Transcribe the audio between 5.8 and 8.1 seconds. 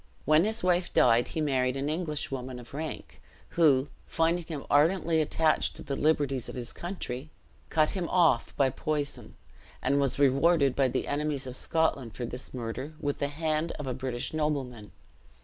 the liberties of his country, cut him